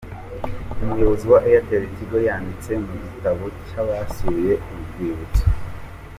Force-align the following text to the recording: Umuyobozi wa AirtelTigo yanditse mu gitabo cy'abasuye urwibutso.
Umuyobozi 0.83 1.25
wa 1.31 1.39
AirtelTigo 1.49 2.17
yanditse 2.27 2.71
mu 2.85 2.93
gitabo 3.03 3.43
cy'abasuye 3.67 4.53
urwibutso. 4.73 5.45